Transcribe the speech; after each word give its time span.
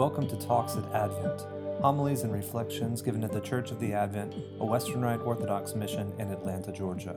Welcome 0.00 0.26
to 0.28 0.36
Talks 0.36 0.76
at 0.76 0.94
Advent, 0.94 1.42
homilies 1.82 2.22
and 2.22 2.32
reflections 2.32 3.02
given 3.02 3.22
at 3.22 3.32
the 3.32 3.40
Church 3.42 3.70
of 3.70 3.78
the 3.80 3.92
Advent, 3.92 4.34
a 4.58 4.64
Western 4.64 5.02
Rite 5.02 5.20
Orthodox 5.20 5.74
mission 5.74 6.10
in 6.18 6.30
Atlanta, 6.30 6.72
Georgia. 6.72 7.14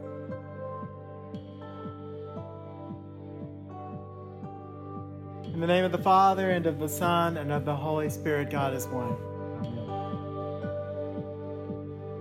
In 5.45 5.61
the 5.61 5.66
name 5.66 5.85
of 5.85 5.94
the 5.94 5.98
Father, 5.98 6.52
and 6.52 6.66
of 6.66 6.77
the 6.77 6.89
Son, 6.89 7.38
and 7.38 7.53
of 7.53 7.63
the 7.63 7.73
Holy 7.73 8.09
Spirit, 8.09 8.49
God 8.49 8.73
is 8.73 8.86
one. 8.88 9.16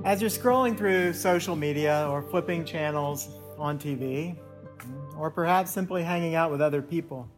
As 0.04 0.20
you're 0.20 0.30
scrolling 0.30 0.78
through 0.78 1.12
social 1.12 1.56
media 1.56 2.06
or 2.08 2.22
flipping 2.22 2.64
channels 2.64 3.30
on 3.58 3.80
TV, 3.80 4.36
or 5.18 5.28
perhaps 5.28 5.72
simply 5.72 6.04
hanging 6.04 6.36
out 6.36 6.52
with 6.52 6.60
other 6.60 6.82
people, 6.82 7.28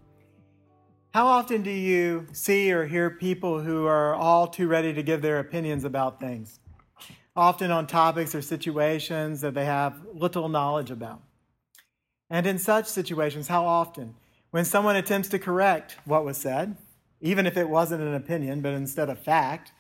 how 1.15 1.29
often 1.29 1.63
do 1.63 1.71
you 1.71 2.27
see 2.33 2.73
or 2.73 2.87
hear 2.87 3.09
people 3.09 3.61
who 3.61 3.87
are 3.87 4.17
all 4.17 4.49
too 4.49 4.67
ready 4.67 4.93
to 4.93 5.01
give 5.01 5.23
their 5.23 5.39
opinions 5.39 5.85
about 5.85 6.19
things? 6.19 6.59
Often 7.37 7.71
on 7.71 7.87
topics 7.87 8.35
or 8.35 8.43
situations 8.43 9.41
that 9.41 9.55
they 9.55 9.65
have 9.65 10.05
little 10.13 10.49
knowledge 10.49 10.91
about. 10.91 11.23
And 12.29 12.49
in 12.49 12.59
such 12.59 12.87
situations, 12.87 13.47
how 13.47 13.65
often, 13.65 14.17
when 14.51 14.65
someone 14.65 14.97
attempts 14.97 15.29
to 15.29 15.39
correct 15.39 15.99
what 16.05 16.25
was 16.25 16.37
said, 16.37 16.77
even 17.21 17.47
if 17.47 17.57
it 17.57 17.69
wasn't 17.69 18.03
an 18.03 18.15
opinion, 18.15 18.61
but 18.61 18.73
instead 18.73 19.09
a 19.09 19.15
fact, 19.15 19.71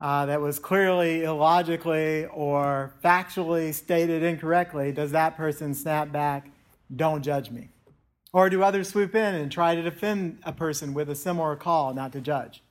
uh, 0.00 0.26
that 0.26 0.40
was 0.40 0.60
clearly 0.60 1.24
illogically 1.24 2.26
or 2.26 2.94
factually 3.02 3.74
stated 3.74 4.22
incorrectly, 4.22 4.92
does 4.92 5.10
that 5.10 5.36
person 5.36 5.74
snap 5.74 6.12
back, 6.12 6.48
don't 6.94 7.24
judge 7.24 7.50
me? 7.50 7.70
Or 8.32 8.48
do 8.48 8.62
others 8.62 8.88
swoop 8.88 9.14
in 9.14 9.34
and 9.34 9.50
try 9.50 9.74
to 9.74 9.82
defend 9.82 10.38
a 10.44 10.52
person 10.52 10.94
with 10.94 11.10
a 11.10 11.14
similar 11.14 11.56
call 11.56 11.94
not 11.94 12.12
to 12.12 12.20
judge? 12.20 12.62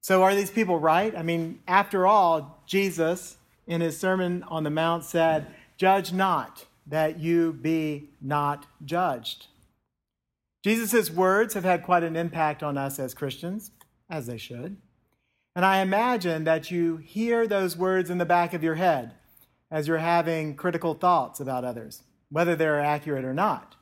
So, 0.00 0.22
are 0.22 0.34
these 0.34 0.50
people 0.50 0.78
right? 0.78 1.14
I 1.16 1.22
mean, 1.22 1.60
after 1.66 2.06
all, 2.06 2.62
Jesus 2.66 3.36
in 3.66 3.80
his 3.80 3.98
Sermon 3.98 4.44
on 4.44 4.62
the 4.62 4.70
Mount 4.70 5.04
said, 5.04 5.48
Judge 5.76 6.12
not, 6.12 6.64
that 6.86 7.18
you 7.18 7.52
be 7.52 8.10
not 8.22 8.66
judged. 8.84 9.48
Jesus' 10.64 11.10
words 11.10 11.54
have 11.54 11.64
had 11.64 11.82
quite 11.82 12.04
an 12.04 12.16
impact 12.16 12.62
on 12.62 12.78
us 12.78 12.98
as 12.98 13.14
Christians, 13.14 13.72
as 14.08 14.26
they 14.26 14.38
should. 14.38 14.76
And 15.54 15.64
I 15.64 15.80
imagine 15.80 16.44
that 16.44 16.70
you 16.70 16.98
hear 16.98 17.46
those 17.46 17.76
words 17.76 18.08
in 18.08 18.18
the 18.18 18.24
back 18.24 18.54
of 18.54 18.62
your 18.62 18.74
head 18.76 19.14
as 19.70 19.88
you're 19.88 19.98
having 19.98 20.54
critical 20.54 20.94
thoughts 20.94 21.40
about 21.40 21.64
others, 21.64 22.02
whether 22.30 22.54
they're 22.54 22.80
accurate 22.80 23.24
or 23.24 23.34
not 23.34 23.76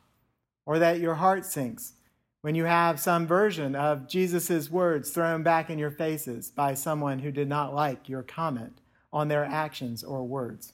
or 0.65 0.79
that 0.79 0.99
your 0.99 1.15
heart 1.15 1.45
sinks 1.45 1.93
when 2.41 2.53
you 2.53 2.65
have 2.65 2.99
some 2.99 3.25
version 3.25 3.75
of 3.75 4.07
Jesus' 4.07 4.69
words 4.69 5.09
thrown 5.09 5.41
back 5.41 5.69
in 5.69 5.79
your 5.79 5.89
faces 5.89 6.51
by 6.51 6.75
someone 6.75 7.19
who 7.19 7.31
did 7.31 7.49
not 7.49 7.73
like 7.73 8.07
your 8.07 8.21
comment 8.21 8.81
on 9.11 9.27
their 9.29 9.43
actions 9.43 10.03
or 10.03 10.23
words. 10.23 10.73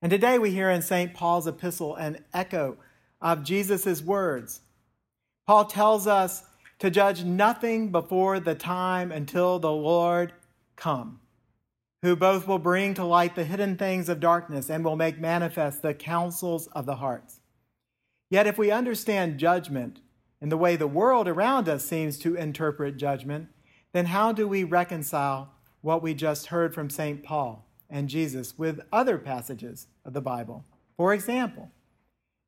And 0.00 0.10
today 0.10 0.38
we 0.38 0.50
hear 0.50 0.70
in 0.70 0.80
St. 0.80 1.12
Paul's 1.12 1.46
epistle 1.46 1.94
an 1.96 2.24
echo 2.32 2.78
of 3.20 3.42
Jesus' 3.42 4.00
words. 4.00 4.60
Paul 5.46 5.64
tells 5.64 6.06
us 6.06 6.44
to 6.78 6.90
judge 6.90 7.24
nothing 7.24 7.90
before 7.90 8.38
the 8.38 8.54
time 8.54 9.10
until 9.10 9.58
the 9.58 9.72
Lord 9.72 10.32
come, 10.76 11.20
who 12.02 12.14
both 12.14 12.46
will 12.46 12.58
bring 12.58 12.94
to 12.94 13.04
light 13.04 13.34
the 13.34 13.44
hidden 13.44 13.76
things 13.76 14.08
of 14.08 14.20
darkness 14.20 14.70
and 14.70 14.84
will 14.84 14.96
make 14.96 15.18
manifest 15.18 15.82
the 15.82 15.94
counsels 15.94 16.68
of 16.68 16.86
the 16.86 16.96
hearts. 16.96 17.37
Yet, 18.30 18.46
if 18.46 18.58
we 18.58 18.70
understand 18.70 19.38
judgment 19.38 20.00
in 20.40 20.50
the 20.50 20.56
way 20.56 20.76
the 20.76 20.86
world 20.86 21.26
around 21.26 21.68
us 21.68 21.84
seems 21.84 22.18
to 22.18 22.34
interpret 22.34 22.96
judgment, 22.96 23.48
then 23.92 24.06
how 24.06 24.32
do 24.32 24.46
we 24.46 24.64
reconcile 24.64 25.54
what 25.80 26.02
we 26.02 26.14
just 26.14 26.46
heard 26.46 26.74
from 26.74 26.90
St. 26.90 27.22
Paul 27.22 27.66
and 27.88 28.08
Jesus 28.08 28.58
with 28.58 28.80
other 28.92 29.18
passages 29.18 29.86
of 30.04 30.12
the 30.12 30.20
Bible? 30.20 30.64
For 30.96 31.14
example, 31.14 31.70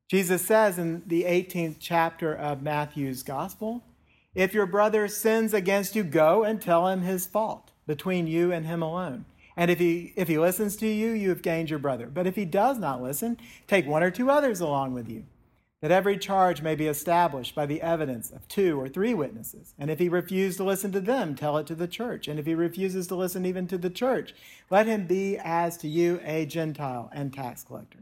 Jesus 0.09 0.45
says 0.45 0.79
in 0.79 1.03
the 1.07 1.23
18th 1.23 1.77
chapter 1.79 2.35
of 2.35 2.63
Matthew's 2.63 3.23
Gospel, 3.23 3.83
If 4.35 4.53
your 4.53 4.67
brother 4.67 5.09
sins 5.09 5.55
against 5.55 5.97
you, 5.97 6.05
go 6.05 6.45
and 6.45 6.61
tell 6.61 6.89
him 6.89 7.03
his 7.03 7.27
fault 7.27 7.71
between 7.87 8.27
you 8.27 8.53
and 8.53 8.67
him 8.67 8.83
alone. 8.83 9.25
And 9.57 9.71
if 9.71 9.79
he, 9.79 10.13
if 10.17 10.29
he 10.29 10.39
listens 10.39 10.77
to 10.77 10.87
you, 10.87 11.11
you 11.13 11.29
have 11.31 11.43
gained 11.43 11.71
your 11.71 11.79
brother. 11.79 12.07
But 12.07 12.27
if 12.27 12.37
he 12.37 12.45
does 12.45 12.79
not 12.79 13.03
listen, 13.03 13.39
take 13.67 13.87
one 13.87 14.03
or 14.03 14.11
two 14.11 14.31
others 14.31 14.61
along 14.61 14.95
with 14.95 15.09
you 15.09 15.25
that 15.81 15.91
every 15.91 16.19
charge 16.19 16.61
may 16.61 16.75
be 16.75 16.87
established 16.87 17.55
by 17.55 17.65
the 17.65 17.81
evidence 17.81 18.31
of 18.31 18.47
two 18.49 18.79
or 18.79 18.89
three 18.89 19.15
witnesses. 19.15 19.75
And 19.79 19.91
if 19.91 19.99
he 19.99 20.09
refuse 20.09 20.57
to 20.59 20.65
listen 20.65 20.93
to 20.93 21.01
them, 21.01 21.35
tell 21.35 21.57
it 21.57 21.67
to 21.69 21.75
the 21.75 21.89
church. 21.89 22.29
And 22.29 22.39
if 22.39 22.47
he 22.47 22.55
refuses 22.55 23.07
to 23.07 23.15
listen 23.15 23.47
even 23.47 23.67
to 23.69 23.79
the 23.79 23.89
church, 23.89 24.35
let 24.69 24.87
him 24.87 25.07
be 25.07 25.39
as 25.39 25.79
to 25.79 25.89
you 25.89 26.21
a 26.23 26.45
Gentile 26.45 27.11
and 27.15 27.33
tax 27.33 27.63
collector. 27.63 28.01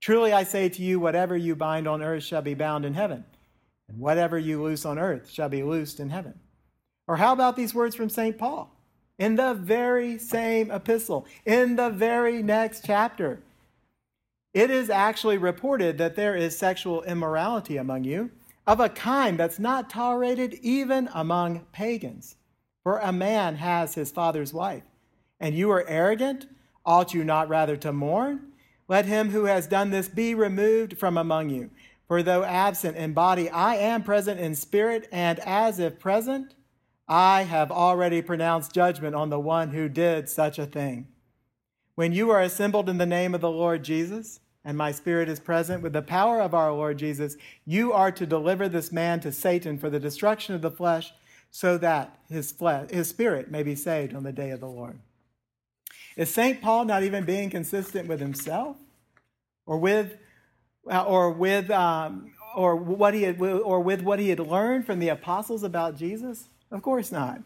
Truly 0.00 0.32
I 0.32 0.44
say 0.44 0.68
to 0.70 0.82
you, 0.82 0.98
whatever 1.00 1.36
you 1.36 1.54
bind 1.54 1.86
on 1.86 2.02
earth 2.02 2.22
shall 2.22 2.42
be 2.42 2.54
bound 2.54 2.84
in 2.84 2.94
heaven, 2.94 3.24
and 3.88 3.98
whatever 3.98 4.38
you 4.38 4.62
loose 4.62 4.84
on 4.84 4.98
earth 4.98 5.28
shall 5.30 5.48
be 5.48 5.62
loosed 5.62 6.00
in 6.00 6.10
heaven. 6.10 6.38
Or 7.06 7.16
how 7.16 7.32
about 7.32 7.56
these 7.56 7.74
words 7.74 7.94
from 7.94 8.08
St. 8.08 8.38
Paul? 8.38 8.74
In 9.18 9.34
the 9.34 9.54
very 9.54 10.16
same 10.18 10.70
epistle, 10.70 11.26
in 11.44 11.74
the 11.74 11.90
very 11.90 12.42
next 12.42 12.84
chapter, 12.86 13.40
it 14.54 14.70
is 14.70 14.90
actually 14.90 15.38
reported 15.38 15.98
that 15.98 16.16
there 16.16 16.34
is 16.34 16.56
sexual 16.56 17.02
immorality 17.02 17.76
among 17.76 18.04
you 18.04 18.30
of 18.66 18.80
a 18.80 18.88
kind 18.88 19.38
that's 19.38 19.58
not 19.58 19.88
tolerated 19.88 20.54
even 20.62 21.08
among 21.14 21.64
pagans. 21.72 22.36
For 22.82 22.98
a 22.98 23.12
man 23.12 23.56
has 23.56 23.94
his 23.94 24.10
father's 24.10 24.52
wife, 24.52 24.84
and 25.40 25.54
you 25.54 25.70
are 25.70 25.86
arrogant. 25.88 26.46
Ought 26.84 27.14
you 27.14 27.24
not 27.24 27.48
rather 27.48 27.76
to 27.78 27.92
mourn? 27.92 28.52
Let 28.88 29.04
him 29.04 29.30
who 29.30 29.44
has 29.44 29.66
done 29.66 29.90
this 29.90 30.08
be 30.08 30.34
removed 30.34 30.98
from 30.98 31.18
among 31.18 31.50
you. 31.50 31.70
For 32.06 32.22
though 32.22 32.44
absent 32.44 32.96
in 32.96 33.12
body, 33.12 33.50
I 33.50 33.76
am 33.76 34.02
present 34.02 34.40
in 34.40 34.54
spirit, 34.54 35.06
and 35.12 35.38
as 35.40 35.78
if 35.78 35.98
present, 35.98 36.54
I 37.06 37.42
have 37.42 37.70
already 37.70 38.22
pronounced 38.22 38.72
judgment 38.72 39.14
on 39.14 39.28
the 39.28 39.40
one 39.40 39.70
who 39.70 39.88
did 39.88 40.28
such 40.28 40.58
a 40.58 40.66
thing. 40.66 41.08
When 41.98 42.12
you 42.12 42.30
are 42.30 42.40
assembled 42.40 42.88
in 42.88 42.98
the 42.98 43.06
name 43.06 43.34
of 43.34 43.40
the 43.40 43.50
Lord 43.50 43.82
Jesus, 43.82 44.38
and 44.64 44.78
my 44.78 44.92
spirit 44.92 45.28
is 45.28 45.40
present 45.40 45.82
with 45.82 45.94
the 45.94 46.00
power 46.00 46.40
of 46.40 46.54
our 46.54 46.72
Lord 46.72 46.96
Jesus, 46.96 47.36
you 47.66 47.92
are 47.92 48.12
to 48.12 48.24
deliver 48.24 48.68
this 48.68 48.92
man 48.92 49.18
to 49.18 49.32
Satan 49.32 49.78
for 49.78 49.90
the 49.90 49.98
destruction 49.98 50.54
of 50.54 50.62
the 50.62 50.70
flesh, 50.70 51.12
so 51.50 51.76
that 51.78 52.16
his, 52.30 52.52
flesh, 52.52 52.90
his 52.90 53.08
spirit 53.08 53.50
may 53.50 53.64
be 53.64 53.74
saved 53.74 54.14
on 54.14 54.22
the 54.22 54.30
day 54.30 54.50
of 54.50 54.60
the 54.60 54.68
Lord. 54.68 55.00
Is 56.16 56.32
St. 56.32 56.62
Paul 56.62 56.84
not 56.84 57.02
even 57.02 57.24
being 57.24 57.50
consistent 57.50 58.06
with 58.06 58.20
himself? 58.20 58.76
Or 59.66 59.76
with, 59.76 60.18
uh, 60.88 61.02
or 61.02 61.32
with, 61.32 61.68
um, 61.72 62.30
or 62.54 62.76
what 62.76 63.12
he 63.12 63.24
had, 63.24 63.42
or 63.42 63.80
with 63.80 64.02
what 64.02 64.20
he 64.20 64.28
had 64.28 64.38
learned 64.38 64.86
from 64.86 65.00
the 65.00 65.08
apostles 65.08 65.64
about 65.64 65.96
Jesus? 65.96 66.48
Of 66.70 66.80
course 66.80 67.10
not. 67.10 67.42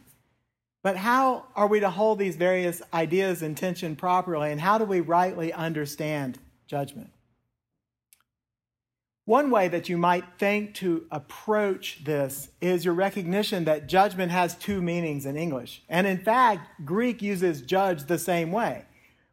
But 0.82 0.96
how 0.96 1.46
are 1.54 1.68
we 1.68 1.80
to 1.80 1.90
hold 1.90 2.18
these 2.18 2.36
various 2.36 2.82
ideas 2.92 3.42
in 3.42 3.54
tension 3.54 3.94
properly, 3.94 4.50
and 4.50 4.60
how 4.60 4.78
do 4.78 4.84
we 4.84 5.00
rightly 5.00 5.52
understand 5.52 6.38
judgment? 6.66 7.10
One 9.24 9.50
way 9.50 9.68
that 9.68 9.88
you 9.88 9.96
might 9.96 10.24
think 10.38 10.74
to 10.76 11.06
approach 11.12 12.02
this 12.02 12.48
is 12.60 12.84
your 12.84 12.94
recognition 12.94 13.64
that 13.64 13.86
judgment 13.86 14.32
has 14.32 14.56
two 14.56 14.82
meanings 14.82 15.26
in 15.26 15.36
English. 15.36 15.82
And 15.88 16.08
in 16.08 16.18
fact, 16.18 16.84
Greek 16.84 17.22
uses 17.22 17.62
judge 17.62 18.04
the 18.04 18.18
same 18.18 18.50
way 18.50 18.84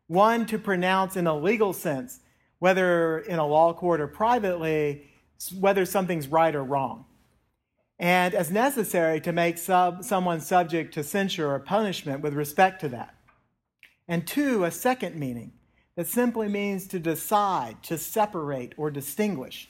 one 0.06 0.46
to 0.48 0.58
pronounce 0.58 1.16
in 1.16 1.28
a 1.28 1.38
legal 1.38 1.72
sense, 1.72 2.20
whether 2.60 3.20
in 3.20 3.38
a 3.38 3.46
law 3.46 3.74
court 3.74 4.02
or 4.02 4.08
privately, 4.08 5.08
whether 5.60 5.86
something's 5.86 6.28
right 6.28 6.56
or 6.56 6.64
wrong 6.64 7.06
and 8.00 8.34
as 8.34 8.50
necessary 8.50 9.20
to 9.22 9.34
make 9.34 9.58
sub, 9.58 10.04
someone 10.04 10.40
subject 10.40 10.94
to 10.94 11.04
censure 11.04 11.52
or 11.52 11.60
punishment 11.60 12.22
with 12.22 12.34
respect 12.34 12.80
to 12.82 12.90
that. 12.90 13.14
And 14.08 14.26
two, 14.26 14.64
a 14.64 14.72
second 14.72 15.16
meaning 15.18 15.52
that 15.96 16.08
simply 16.08 16.48
means 16.48 16.88
to 16.88 17.00
decide, 17.00 17.84
to 17.84 17.98
separate, 17.98 18.74
or 18.78 18.90
distinguish. 18.90 19.70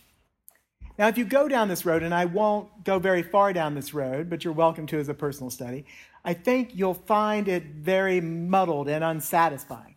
Now, 1.00 1.08
if 1.08 1.18
you 1.18 1.26
go 1.26 1.48
down 1.48 1.70
this 1.70 1.86
road, 1.86 2.04
and 2.04 2.14
I 2.14 2.26
won't 2.26 2.84
go 2.84 3.00
very 3.00 3.24
far 3.24 3.52
down 3.52 3.74
this 3.74 3.94
road, 3.94 4.30
but 4.30 4.44
you're 4.44 4.54
welcome 4.54 4.86
to 4.88 5.00
as 5.00 5.10
a 5.10 5.14
personal 5.14 5.50
study, 5.50 5.86
I 6.24 6.34
think 6.34 6.76
you'll 6.76 6.94
find 6.94 7.48
it 7.48 7.64
very 7.66 8.22
muddled 8.22 8.90
and 8.90 9.04
unsatisfying. 9.04 9.96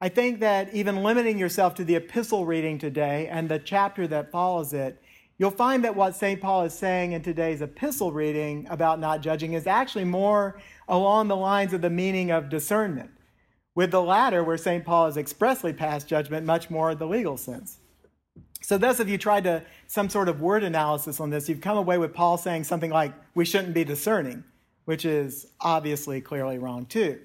I 0.00 0.08
think 0.08 0.40
that 0.40 0.72
even 0.74 1.02
limiting 1.02 1.38
yourself 1.38 1.74
to 1.76 1.84
the 1.84 1.96
epistle 1.96 2.46
reading 2.46 2.78
today 2.78 3.28
and 3.28 3.48
the 3.48 3.58
chapter 3.58 4.06
that 4.08 4.32
follows 4.32 4.72
it 4.72 5.02
You'll 5.38 5.52
find 5.52 5.84
that 5.84 5.94
what 5.94 6.16
St. 6.16 6.40
Paul 6.40 6.64
is 6.64 6.74
saying 6.74 7.12
in 7.12 7.22
today's 7.22 7.62
epistle 7.62 8.10
reading 8.10 8.66
about 8.70 8.98
not 8.98 9.20
judging 9.20 9.52
is 9.52 9.68
actually 9.68 10.04
more 10.04 10.60
along 10.88 11.28
the 11.28 11.36
lines 11.36 11.72
of 11.72 11.80
the 11.80 11.90
meaning 11.90 12.32
of 12.32 12.48
discernment, 12.48 13.10
with 13.76 13.92
the 13.92 14.02
latter, 14.02 14.42
where 14.42 14.56
St. 14.56 14.84
Paul 14.84 15.06
has 15.06 15.16
expressly 15.16 15.72
passed 15.72 16.08
judgment, 16.08 16.44
much 16.44 16.70
more 16.70 16.92
the 16.96 17.06
legal 17.06 17.36
sense. 17.36 17.78
So, 18.62 18.76
those 18.76 18.98
of 18.98 19.08
you 19.08 19.16
tried 19.16 19.44
to 19.44 19.62
some 19.86 20.10
sort 20.10 20.28
of 20.28 20.40
word 20.40 20.64
analysis 20.64 21.20
on 21.20 21.30
this, 21.30 21.48
you've 21.48 21.60
come 21.60 21.78
away 21.78 21.98
with 21.98 22.12
Paul 22.12 22.36
saying 22.36 22.64
something 22.64 22.90
like, 22.90 23.14
we 23.36 23.44
shouldn't 23.44 23.74
be 23.74 23.84
discerning, 23.84 24.42
which 24.86 25.04
is 25.04 25.46
obviously 25.60 26.20
clearly 26.20 26.58
wrong 26.58 26.84
too. 26.84 27.20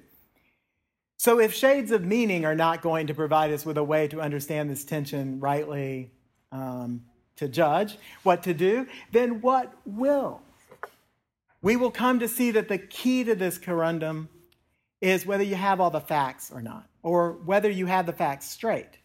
So, 1.16 1.40
if 1.40 1.52
shades 1.52 1.90
of 1.90 2.04
meaning 2.04 2.44
are 2.44 2.54
not 2.54 2.80
going 2.80 3.08
to 3.08 3.14
provide 3.14 3.50
us 3.50 3.66
with 3.66 3.76
a 3.76 3.82
way 3.82 4.06
to 4.08 4.20
understand 4.20 4.70
this 4.70 4.84
tension 4.84 5.40
rightly, 5.40 6.12
um, 6.52 7.02
to 7.36 7.48
judge 7.48 7.98
what 8.22 8.42
to 8.44 8.54
do, 8.54 8.86
then 9.12 9.40
what 9.40 9.72
will? 9.84 10.40
We 11.62 11.76
will 11.76 11.90
come 11.90 12.18
to 12.20 12.28
see 12.28 12.50
that 12.52 12.68
the 12.68 12.78
key 12.78 13.24
to 13.24 13.34
this 13.34 13.58
corundum 13.58 14.28
is 15.00 15.26
whether 15.26 15.42
you 15.42 15.54
have 15.54 15.80
all 15.80 15.90
the 15.90 16.00
facts 16.00 16.50
or 16.52 16.62
not, 16.62 16.86
or 17.02 17.32
whether 17.44 17.70
you 17.70 17.86
have 17.86 18.06
the 18.06 18.12
facts 18.12 18.48
straight. 18.50 18.98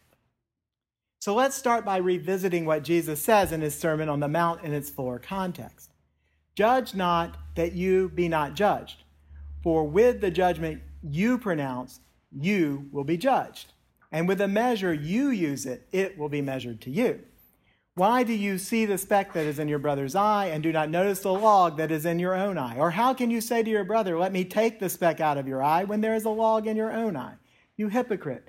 So 1.20 1.36
let's 1.36 1.56
start 1.56 1.84
by 1.84 1.98
revisiting 1.98 2.66
what 2.66 2.84
Jesus 2.84 3.22
says 3.22 3.52
in 3.52 3.62
his 3.62 3.78
Sermon 3.78 4.08
on 4.08 4.22
the 4.22 4.28
Mount 4.28 4.64
in 4.64 4.74
its 4.74 4.90
fuller 4.90 5.20
context. 5.20 5.92
Judge 6.56 6.94
not 6.94 7.38
that 7.56 7.74
you 7.74 8.10
be 8.10 8.30
not 8.30 8.54
judged, 8.54 9.04
for 9.62 9.86
with 9.86 10.22
the 10.22 10.32
judgment 10.32 10.82
you 11.02 11.38
pronounce, 11.38 12.00
you 12.32 12.88
will 12.92 13.04
be 13.04 13.18
judged. 13.18 13.74
And 14.12 14.28
with 14.28 14.38
the 14.38 14.48
measure 14.48 14.94
you 14.94 15.30
use 15.30 15.66
it, 15.66 15.88
it 15.92 16.18
will 16.18 16.30
be 16.30 16.42
measured 16.42 16.82
to 16.82 16.90
you. 16.90 17.22
Why 18.00 18.24
do 18.24 18.32
you 18.32 18.58
see 18.58 18.86
the 18.86 18.98
speck 18.98 19.34
that 19.34 19.46
is 19.46 19.60
in 19.60 19.68
your 19.68 19.78
brother's 19.78 20.16
eye 20.16 20.46
and 20.46 20.64
do 20.64 20.72
not 20.72 20.90
notice 20.90 21.20
the 21.20 21.34
log 21.34 21.76
that 21.76 21.92
is 21.92 22.06
in 22.06 22.18
your 22.18 22.34
own 22.34 22.58
eye? 22.58 22.78
Or 22.78 22.92
how 22.92 23.14
can 23.14 23.30
you 23.30 23.42
say 23.42 23.62
to 23.62 23.70
your 23.70 23.84
brother, 23.84 24.18
Let 24.18 24.32
me 24.32 24.46
take 24.46 24.80
the 24.80 24.88
speck 24.88 25.20
out 25.20 25.38
of 25.38 25.50
your 25.50 25.62
eye 25.62 25.84
when 25.84 26.00
there 26.00 26.16
is 26.16 26.24
a 26.24 26.30
log 26.30 26.66
in 26.66 26.78
your 26.78 26.94
own 26.94 27.18
eye? 27.18 27.34
You 27.76 27.90
hypocrite. 27.90 28.48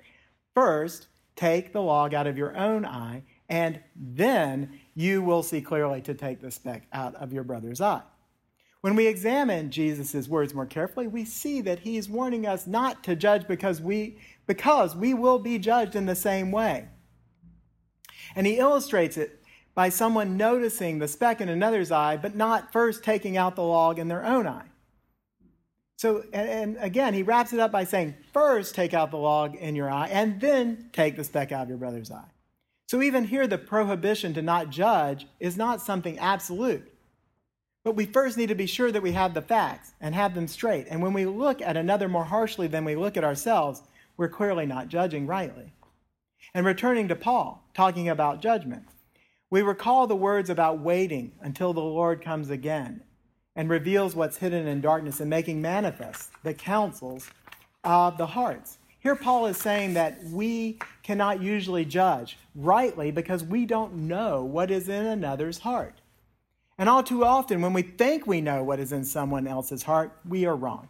First, 0.53 1.09
take 1.35 1.73
the 1.73 1.81
log 1.81 2.13
out 2.13 2.27
of 2.27 2.37
your 2.37 2.55
own 2.55 2.85
eye, 2.85 3.23
and 3.49 3.81
then 3.93 4.79
you 4.95 5.21
will 5.21 5.43
see 5.43 5.59
clearly 5.59 6.01
to 6.03 6.13
take 6.13 6.39
the 6.39 6.49
speck 6.49 6.87
out 6.93 7.15
of 7.15 7.33
your 7.33 7.43
brother's 7.43 7.81
eye. 7.81 8.03
When 8.79 8.95
we 8.95 9.05
examine 9.05 9.69
Jesus' 9.69 10.29
words 10.29 10.53
more 10.53 10.65
carefully, 10.65 11.07
we 11.07 11.25
see 11.25 11.59
that 11.59 11.79
he's 11.79 12.07
warning 12.07 12.47
us 12.47 12.67
not 12.67 13.03
to 13.03 13.17
judge 13.17 13.49
because 13.49 13.81
we, 13.81 14.17
because 14.47 14.95
we 14.95 15.13
will 15.13 15.39
be 15.39 15.59
judged 15.59 15.97
in 15.97 16.05
the 16.05 16.15
same 16.15 16.53
way. 16.53 16.87
And 18.33 18.47
he 18.47 18.57
illustrates 18.57 19.17
it 19.17 19.40
by 19.73 19.89
someone 19.89 20.37
noticing 20.37 20.99
the 20.99 21.07
speck 21.07 21.41
in 21.41 21.49
another's 21.49 21.91
eye, 21.91 22.17
but 22.17 22.35
not 22.35 22.71
first 22.71 23.03
taking 23.03 23.37
out 23.37 23.55
the 23.55 23.63
log 23.63 23.99
in 23.99 24.07
their 24.07 24.25
own 24.25 24.47
eye. 24.47 24.65
So, 25.97 26.23
and, 26.33 26.49
and, 26.49 26.77
again, 26.79 27.13
he 27.13 27.21
wraps 27.21 27.53
it 27.53 27.59
up 27.59 27.71
by 27.71 27.83
saying, 27.83 28.15
first 28.33 28.73
take 28.73 28.93
out 28.93 29.11
the 29.11 29.17
log 29.17 29.55
in 29.55 29.75
your 29.75 29.89
eye, 29.89 30.07
and 30.07 30.41
then 30.41 30.89
take 30.93 31.15
the 31.15 31.23
speck 31.23 31.51
out 31.51 31.63
of 31.63 31.69
your 31.69 31.77
brother's 31.77 32.09
eye. 32.09 32.31
So, 32.87 33.01
even 33.01 33.23
here, 33.23 33.45
the 33.45 33.59
prohibition 33.59 34.33
to 34.33 34.41
not 34.41 34.71
judge 34.71 35.27
is 35.39 35.57
not 35.57 35.79
something 35.79 36.17
absolute. 36.17 36.91
But 37.83 37.95
we 37.95 38.05
first 38.05 38.37
need 38.37 38.49
to 38.49 38.55
be 38.55 38.65
sure 38.65 38.91
that 38.91 39.01
we 39.01 39.11
have 39.11 39.33
the 39.33 39.41
facts 39.41 39.93
and 40.01 40.13
have 40.13 40.35
them 40.35 40.47
straight. 40.47 40.87
And 40.89 41.01
when 41.01 41.13
we 41.13 41.25
look 41.25 41.61
at 41.61 41.77
another 41.77 42.07
more 42.07 42.25
harshly 42.25 42.67
than 42.67 42.83
we 42.83 42.95
look 42.95 43.15
at 43.17 43.23
ourselves, 43.23 43.81
we're 44.17 44.27
clearly 44.27 44.65
not 44.65 44.87
judging 44.87 45.25
rightly. 45.25 45.71
And 46.53 46.65
returning 46.65 47.07
to 47.07 47.15
Paul, 47.15 47.63
talking 47.73 48.09
about 48.09 48.41
judgment. 48.41 48.83
We 49.51 49.61
recall 49.61 50.07
the 50.07 50.15
words 50.15 50.49
about 50.49 50.79
waiting 50.79 51.33
until 51.41 51.73
the 51.73 51.81
Lord 51.81 52.23
comes 52.23 52.49
again 52.49 53.03
and 53.53 53.69
reveals 53.69 54.15
what's 54.15 54.37
hidden 54.37 54.65
in 54.65 54.79
darkness 54.79 55.19
and 55.19 55.29
making 55.29 55.61
manifest 55.61 56.31
the 56.41 56.53
counsels 56.53 57.29
of 57.83 58.17
the 58.17 58.27
hearts. 58.27 58.77
Here, 58.99 59.15
Paul 59.15 59.47
is 59.47 59.57
saying 59.57 59.95
that 59.95 60.23
we 60.23 60.79
cannot 61.03 61.41
usually 61.41 61.83
judge 61.83 62.37
rightly 62.55 63.11
because 63.11 63.43
we 63.43 63.65
don't 63.65 64.07
know 64.07 64.41
what 64.41 64.71
is 64.71 64.87
in 64.87 65.05
another's 65.05 65.59
heart. 65.59 65.99
And 66.77 66.87
all 66.87 67.03
too 67.03 67.25
often, 67.25 67.61
when 67.61 67.73
we 67.73 67.81
think 67.81 68.25
we 68.25 68.39
know 68.39 68.63
what 68.63 68.79
is 68.79 68.93
in 68.93 69.03
someone 69.03 69.47
else's 69.47 69.83
heart, 69.83 70.17
we 70.25 70.45
are 70.45 70.55
wrong. 70.55 70.87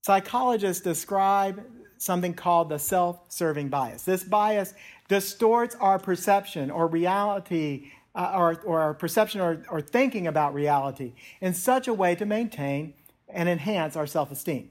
Psychologists 0.00 0.82
describe 0.82 1.64
something 2.02 2.34
called 2.34 2.68
the 2.68 2.78
self 2.78 3.20
serving 3.28 3.68
bias. 3.68 4.02
This 4.02 4.24
bias 4.24 4.74
distorts 5.08 5.76
our 5.76 5.98
perception 5.98 6.70
or 6.70 6.86
reality, 6.86 7.90
uh, 8.14 8.32
or, 8.34 8.60
or 8.64 8.80
our 8.80 8.94
perception 8.94 9.40
or, 9.40 9.64
or 9.70 9.80
thinking 9.80 10.26
about 10.26 10.54
reality 10.54 11.12
in 11.40 11.54
such 11.54 11.88
a 11.88 11.94
way 11.94 12.14
to 12.14 12.26
maintain 12.26 12.94
and 13.28 13.48
enhance 13.48 13.96
our 13.96 14.06
self 14.06 14.30
esteem. 14.30 14.70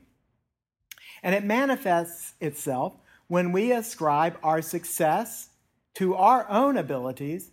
And 1.24 1.34
it 1.36 1.44
manifests 1.44 2.34
itself 2.42 2.98
when 3.28 3.52
we 3.52 3.72
ascribe 3.72 4.38
our 4.44 4.62
success 4.62 5.50
to 5.96 6.16
our 6.16 6.50
own 6.50 6.78
abilities 6.78 7.52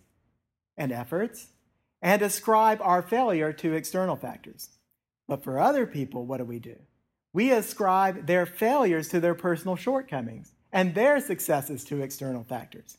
and 0.77 0.91
efforts 0.91 1.47
and 2.01 2.21
ascribe 2.21 2.79
our 2.81 3.01
failure 3.01 3.53
to 3.53 3.73
external 3.73 4.15
factors. 4.15 4.69
But 5.27 5.43
for 5.43 5.59
other 5.59 5.85
people, 5.85 6.25
what 6.25 6.37
do 6.37 6.45
we 6.45 6.59
do? 6.59 6.75
We 7.33 7.51
ascribe 7.51 8.25
their 8.25 8.45
failures 8.45 9.09
to 9.09 9.19
their 9.19 9.35
personal 9.35 9.75
shortcomings 9.75 10.51
and 10.71 10.95
their 10.95 11.19
successes 11.19 11.83
to 11.85 12.01
external 12.01 12.43
factors. 12.43 12.97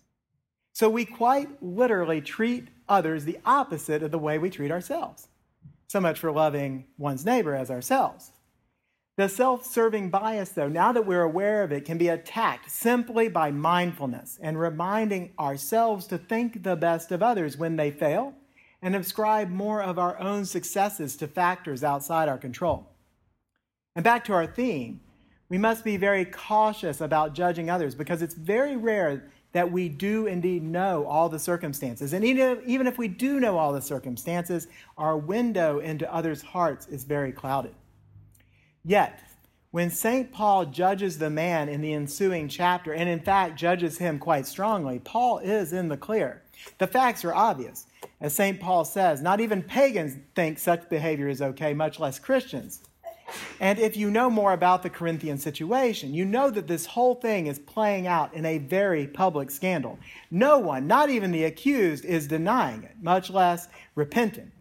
So 0.72 0.88
we 0.88 1.04
quite 1.04 1.62
literally 1.62 2.20
treat 2.20 2.68
others 2.88 3.24
the 3.24 3.38
opposite 3.44 4.02
of 4.02 4.10
the 4.10 4.18
way 4.18 4.38
we 4.38 4.50
treat 4.50 4.70
ourselves. 4.70 5.28
So 5.88 6.00
much 6.00 6.18
for 6.18 6.30
loving 6.30 6.86
one's 6.98 7.24
neighbor 7.24 7.54
as 7.54 7.70
ourselves. 7.70 8.30
The 9.16 9.28
self 9.28 9.66
serving 9.66 10.10
bias, 10.10 10.50
though, 10.50 10.68
now 10.68 10.92
that 10.92 11.04
we're 11.04 11.22
aware 11.22 11.62
of 11.62 11.72
it, 11.72 11.84
can 11.84 11.98
be 11.98 12.08
attacked 12.08 12.70
simply 12.70 13.28
by 13.28 13.50
mindfulness 13.50 14.38
and 14.40 14.58
reminding 14.58 15.32
ourselves 15.38 16.06
to 16.06 16.16
think 16.16 16.62
the 16.62 16.76
best 16.76 17.12
of 17.12 17.22
others 17.22 17.58
when 17.58 17.76
they 17.76 17.90
fail 17.90 18.34
and 18.80 18.96
ascribe 18.96 19.50
more 19.50 19.82
of 19.82 19.98
our 19.98 20.18
own 20.18 20.46
successes 20.46 21.16
to 21.16 21.26
factors 21.26 21.84
outside 21.84 22.28
our 22.28 22.38
control. 22.38 22.89
And 23.96 24.04
back 24.04 24.24
to 24.26 24.32
our 24.32 24.46
theme, 24.46 25.00
we 25.48 25.58
must 25.58 25.84
be 25.84 25.96
very 25.96 26.24
cautious 26.24 27.00
about 27.00 27.34
judging 27.34 27.70
others 27.70 27.94
because 27.94 28.22
it's 28.22 28.34
very 28.34 28.76
rare 28.76 29.30
that 29.52 29.72
we 29.72 29.88
do 29.88 30.26
indeed 30.26 30.62
know 30.62 31.04
all 31.06 31.28
the 31.28 31.38
circumstances. 31.40 32.12
And 32.12 32.24
even 32.24 32.86
if 32.86 32.98
we 32.98 33.08
do 33.08 33.40
know 33.40 33.58
all 33.58 33.72
the 33.72 33.82
circumstances, 33.82 34.68
our 34.96 35.16
window 35.16 35.80
into 35.80 36.12
others' 36.12 36.40
hearts 36.40 36.86
is 36.86 37.02
very 37.02 37.32
clouded. 37.32 37.74
Yet, 38.84 39.20
when 39.72 39.90
St. 39.90 40.32
Paul 40.32 40.66
judges 40.66 41.18
the 41.18 41.30
man 41.30 41.68
in 41.68 41.80
the 41.80 41.94
ensuing 41.94 42.48
chapter, 42.48 42.92
and 42.92 43.08
in 43.08 43.20
fact 43.20 43.58
judges 43.58 43.98
him 43.98 44.20
quite 44.20 44.46
strongly, 44.46 45.00
Paul 45.00 45.38
is 45.38 45.72
in 45.72 45.88
the 45.88 45.96
clear. 45.96 46.42
The 46.78 46.86
facts 46.86 47.24
are 47.24 47.34
obvious. 47.34 47.86
As 48.20 48.34
St. 48.34 48.60
Paul 48.60 48.84
says, 48.84 49.20
not 49.20 49.40
even 49.40 49.62
pagans 49.62 50.16
think 50.36 50.60
such 50.60 50.88
behavior 50.88 51.28
is 51.28 51.42
okay, 51.42 51.74
much 51.74 51.98
less 51.98 52.20
Christians. 52.20 52.82
And 53.60 53.78
if 53.78 53.96
you 53.96 54.10
know 54.10 54.30
more 54.30 54.52
about 54.52 54.82
the 54.82 54.90
Corinthian 54.90 55.38
situation, 55.38 56.14
you 56.14 56.24
know 56.24 56.50
that 56.50 56.66
this 56.66 56.86
whole 56.86 57.14
thing 57.14 57.46
is 57.46 57.58
playing 57.58 58.06
out 58.06 58.34
in 58.34 58.44
a 58.44 58.58
very 58.58 59.06
public 59.06 59.50
scandal. 59.50 59.98
No 60.30 60.58
one, 60.58 60.86
not 60.86 61.10
even 61.10 61.30
the 61.30 61.44
accused, 61.44 62.04
is 62.04 62.26
denying 62.26 62.82
it, 62.84 62.96
much 63.00 63.30
less 63.30 63.68
repenting. 63.94 64.52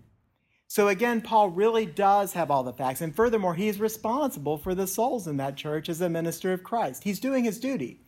So 0.67 0.87
again, 0.87 1.21
Paul 1.21 1.49
really 1.49 1.87
does 1.87 2.33
have 2.33 2.51
all 2.51 2.61
the 2.61 2.73
facts. 2.73 3.01
And 3.01 3.15
furthermore, 3.15 3.55
he 3.55 3.67
is 3.67 3.79
responsible 3.79 4.57
for 4.57 4.75
the 4.75 4.85
souls 4.85 5.27
in 5.27 5.37
that 5.37 5.57
church 5.57 5.89
as 5.89 5.99
a 5.99 6.09
minister 6.09 6.53
of 6.53 6.63
Christ. 6.63 7.03
He's 7.03 7.19
doing 7.19 7.43
his 7.43 7.59
duty, 7.59 8.01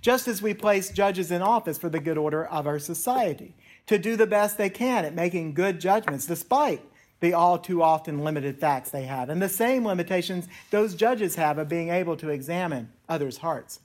just 0.00 0.26
as 0.26 0.42
we 0.42 0.52
place 0.52 0.90
judges 0.90 1.30
in 1.30 1.42
office 1.42 1.78
for 1.78 1.88
the 1.88 2.00
good 2.00 2.18
order 2.18 2.44
of 2.44 2.66
our 2.66 2.80
society, 2.80 3.54
to 3.86 3.98
do 3.98 4.16
the 4.16 4.26
best 4.26 4.58
they 4.58 4.68
can 4.68 5.04
at 5.04 5.14
making 5.14 5.54
good 5.54 5.80
judgments, 5.80 6.26
despite 6.26 6.82
the 7.20 7.32
all 7.32 7.58
too 7.58 7.82
often 7.82 8.24
limited 8.24 8.58
facts 8.58 8.90
they 8.90 9.04
have, 9.04 9.28
and 9.28 9.42
the 9.42 9.48
same 9.48 9.84
limitations 9.84 10.46
those 10.70 10.94
judges 10.94 11.34
have 11.34 11.58
of 11.58 11.68
being 11.68 11.88
able 11.88 12.16
to 12.16 12.28
examine 12.28 12.92
others' 13.08 13.38
hearts. 13.38 13.80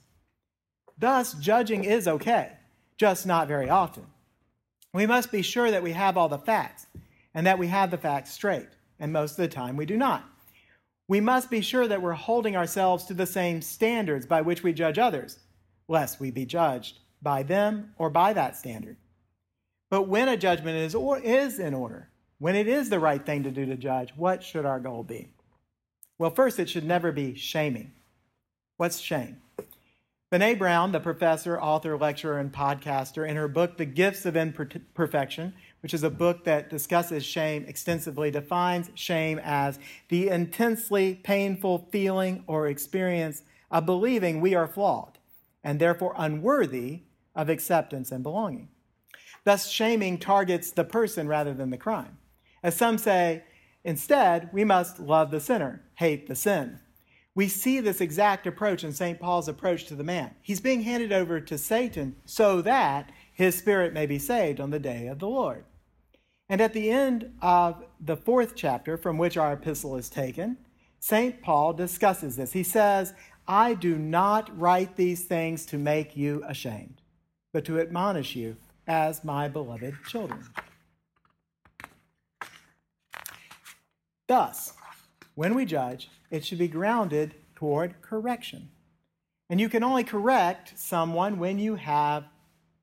Thus, 0.98 1.34
judging 1.34 1.84
is 1.84 2.06
okay, 2.06 2.52
just 2.96 3.26
not 3.26 3.48
very 3.48 3.68
often. 3.68 4.06
We 4.92 5.06
must 5.06 5.32
be 5.32 5.42
sure 5.42 5.70
that 5.70 5.82
we 5.82 5.92
have 5.92 6.16
all 6.16 6.28
the 6.28 6.38
facts 6.38 6.86
and 7.34 7.46
that 7.46 7.58
we 7.58 7.66
have 7.66 7.90
the 7.90 7.98
facts 7.98 8.32
straight, 8.32 8.68
and 9.00 9.12
most 9.12 9.32
of 9.32 9.38
the 9.38 9.48
time 9.48 9.76
we 9.76 9.86
do 9.86 9.96
not. 9.96 10.24
We 11.08 11.20
must 11.20 11.50
be 11.50 11.60
sure 11.60 11.88
that 11.88 12.00
we're 12.00 12.12
holding 12.12 12.56
ourselves 12.56 13.04
to 13.06 13.14
the 13.14 13.26
same 13.26 13.60
standards 13.60 14.24
by 14.24 14.40
which 14.40 14.62
we 14.62 14.72
judge 14.72 14.98
others, 14.98 15.40
lest 15.88 16.20
we 16.20 16.30
be 16.30 16.46
judged 16.46 17.00
by 17.20 17.42
them 17.42 17.92
or 17.98 18.08
by 18.08 18.32
that 18.32 18.56
standard. 18.56 18.96
But 19.90 20.08
when 20.08 20.28
a 20.28 20.36
judgment 20.36 20.76
is, 20.76 20.94
or 20.94 21.18
is 21.18 21.58
in 21.58 21.74
order, 21.74 22.08
when 22.38 22.56
it 22.56 22.66
is 22.66 22.90
the 22.90 22.98
right 22.98 23.24
thing 23.24 23.42
to 23.44 23.50
do 23.50 23.66
to 23.66 23.76
judge, 23.76 24.12
what 24.16 24.42
should 24.42 24.66
our 24.66 24.80
goal 24.80 25.02
be? 25.02 25.28
Well, 26.18 26.30
first, 26.30 26.58
it 26.58 26.68
should 26.68 26.84
never 26.84 27.12
be 27.12 27.34
shaming. 27.34 27.92
What's 28.76 28.98
shame? 28.98 29.40
Brene 30.32 30.58
Brown, 30.58 30.90
the 30.90 31.00
professor, 31.00 31.60
author, 31.60 31.96
lecturer, 31.96 32.38
and 32.38 32.52
podcaster, 32.52 33.28
in 33.28 33.36
her 33.36 33.46
book, 33.46 33.76
The 33.76 33.84
Gifts 33.84 34.26
of 34.26 34.36
Imperfection, 34.36 35.54
which 35.80 35.94
is 35.94 36.02
a 36.02 36.10
book 36.10 36.44
that 36.44 36.70
discusses 36.70 37.24
shame 37.24 37.64
extensively, 37.68 38.32
defines 38.32 38.90
shame 38.94 39.38
as 39.44 39.78
the 40.08 40.30
intensely 40.30 41.20
painful 41.22 41.88
feeling 41.92 42.42
or 42.48 42.66
experience 42.66 43.42
of 43.70 43.86
believing 43.86 44.40
we 44.40 44.54
are 44.54 44.66
flawed 44.66 45.18
and 45.62 45.78
therefore 45.78 46.14
unworthy 46.16 47.02
of 47.36 47.48
acceptance 47.48 48.10
and 48.10 48.22
belonging. 48.22 48.68
Thus, 49.44 49.68
shaming 49.68 50.18
targets 50.18 50.72
the 50.72 50.84
person 50.84 51.28
rather 51.28 51.54
than 51.54 51.70
the 51.70 51.76
crime. 51.76 52.18
As 52.64 52.74
some 52.74 52.96
say, 52.96 53.44
instead, 53.84 54.48
we 54.50 54.64
must 54.64 54.98
love 54.98 55.30
the 55.30 55.38
sinner, 55.38 55.82
hate 55.96 56.26
the 56.26 56.34
sin. 56.34 56.80
We 57.34 57.46
see 57.46 57.78
this 57.78 58.00
exact 58.00 58.46
approach 58.46 58.82
in 58.82 58.94
St. 58.94 59.20
Paul's 59.20 59.48
approach 59.48 59.84
to 59.86 59.94
the 59.94 60.02
man. 60.02 60.34
He's 60.40 60.60
being 60.60 60.80
handed 60.80 61.12
over 61.12 61.40
to 61.40 61.58
Satan 61.58 62.16
so 62.24 62.62
that 62.62 63.12
his 63.34 63.54
spirit 63.54 63.92
may 63.92 64.06
be 64.06 64.18
saved 64.18 64.60
on 64.60 64.70
the 64.70 64.78
day 64.78 65.08
of 65.08 65.18
the 65.18 65.28
Lord. 65.28 65.64
And 66.48 66.62
at 66.62 66.72
the 66.72 66.90
end 66.90 67.34
of 67.42 67.84
the 68.00 68.16
fourth 68.16 68.54
chapter, 68.54 68.96
from 68.96 69.18
which 69.18 69.36
our 69.36 69.52
epistle 69.52 69.96
is 69.96 70.08
taken, 70.08 70.56
St. 71.00 71.42
Paul 71.42 71.74
discusses 71.74 72.36
this. 72.36 72.52
He 72.52 72.62
says, 72.62 73.12
I 73.46 73.74
do 73.74 73.98
not 73.98 74.58
write 74.58 74.96
these 74.96 75.24
things 75.24 75.66
to 75.66 75.76
make 75.76 76.16
you 76.16 76.42
ashamed, 76.46 77.02
but 77.52 77.66
to 77.66 77.78
admonish 77.78 78.34
you 78.34 78.56
as 78.86 79.22
my 79.22 79.48
beloved 79.48 79.96
children. 80.08 80.44
Thus, 84.26 84.72
when 85.34 85.54
we 85.54 85.64
judge, 85.64 86.08
it 86.30 86.44
should 86.44 86.58
be 86.58 86.68
grounded 86.68 87.34
toward 87.54 88.00
correction. 88.00 88.70
And 89.50 89.60
you 89.60 89.68
can 89.68 89.84
only 89.84 90.04
correct 90.04 90.78
someone 90.78 91.38
when 91.38 91.58
you 91.58 91.74
have 91.74 92.24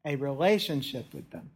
a 0.06 0.16
relationship 0.16 1.14
with 1.14 1.30
them. 1.32 1.52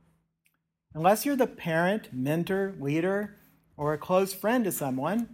Unless 0.94 1.26
you're 1.26 1.36
the 1.36 1.48
parent, 1.48 2.14
mentor, 2.14 2.74
leader, 2.80 3.36
or 3.78 3.94
a 3.94 3.98
close 3.98 4.34
friend 4.34 4.64
to 4.64 4.72
someone, 4.72 5.28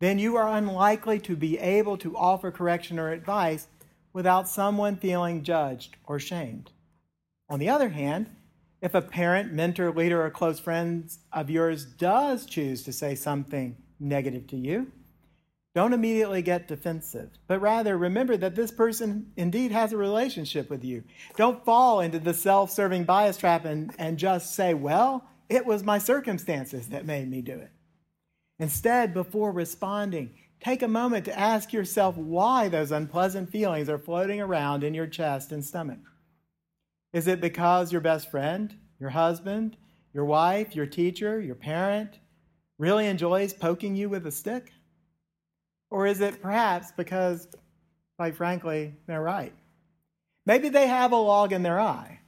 then 0.00 0.18
you 0.18 0.36
are 0.36 0.48
unlikely 0.48 1.18
to 1.20 1.36
be 1.36 1.58
able 1.58 1.96
to 1.98 2.16
offer 2.16 2.50
correction 2.50 2.98
or 2.98 3.10
advice 3.10 3.66
without 4.12 4.48
someone 4.48 4.96
feeling 4.96 5.42
judged 5.42 5.96
or 6.06 6.18
shamed. 6.18 6.70
On 7.48 7.58
the 7.58 7.68
other 7.68 7.88
hand, 7.90 8.30
if 8.84 8.94
a 8.94 9.00
parent, 9.00 9.50
mentor, 9.50 9.90
leader, 9.90 10.22
or 10.22 10.28
close 10.28 10.60
friend 10.60 11.10
of 11.32 11.48
yours 11.48 11.86
does 11.86 12.44
choose 12.44 12.82
to 12.82 12.92
say 12.92 13.14
something 13.14 13.78
negative 13.98 14.46
to 14.46 14.58
you, 14.58 14.92
don't 15.74 15.94
immediately 15.94 16.42
get 16.42 16.68
defensive, 16.68 17.30
but 17.46 17.62
rather 17.62 17.96
remember 17.96 18.36
that 18.36 18.54
this 18.54 18.70
person 18.70 19.32
indeed 19.38 19.72
has 19.72 19.94
a 19.94 19.96
relationship 19.96 20.68
with 20.68 20.84
you. 20.84 21.02
Don't 21.34 21.64
fall 21.64 22.00
into 22.00 22.18
the 22.18 22.34
self 22.34 22.70
serving 22.70 23.04
bias 23.04 23.38
trap 23.38 23.64
and, 23.64 23.90
and 23.98 24.18
just 24.18 24.54
say, 24.54 24.74
well, 24.74 25.24
it 25.48 25.64
was 25.64 25.82
my 25.82 25.96
circumstances 25.96 26.88
that 26.88 27.06
made 27.06 27.30
me 27.30 27.40
do 27.40 27.54
it. 27.54 27.70
Instead, 28.58 29.14
before 29.14 29.50
responding, 29.50 30.34
take 30.60 30.82
a 30.82 30.88
moment 30.88 31.24
to 31.24 31.38
ask 31.38 31.72
yourself 31.72 32.18
why 32.18 32.68
those 32.68 32.92
unpleasant 32.92 33.50
feelings 33.50 33.88
are 33.88 33.98
floating 33.98 34.42
around 34.42 34.84
in 34.84 34.92
your 34.92 35.06
chest 35.06 35.52
and 35.52 35.64
stomach. 35.64 36.00
Is 37.14 37.28
it 37.28 37.40
because 37.40 37.92
your 37.92 38.00
best 38.00 38.28
friend, 38.28 38.74
your 38.98 39.10
husband, 39.10 39.76
your 40.12 40.24
wife, 40.24 40.74
your 40.74 40.84
teacher, 40.84 41.40
your 41.40 41.54
parent 41.54 42.18
really 42.76 43.06
enjoys 43.06 43.52
poking 43.52 43.94
you 43.94 44.08
with 44.08 44.26
a 44.26 44.32
stick? 44.32 44.72
Or 45.90 46.08
is 46.08 46.20
it 46.20 46.42
perhaps 46.42 46.90
because, 46.90 47.46
quite 48.16 48.34
frankly, 48.34 48.96
they're 49.06 49.22
right? 49.22 49.54
Maybe 50.44 50.68
they 50.68 50.88
have 50.88 51.12
a 51.12 51.16
log 51.16 51.52
in 51.52 51.62
their 51.62 51.78
eye, 51.78 52.18